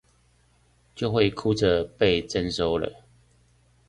[0.95, 2.91] 就會哭著被徵收了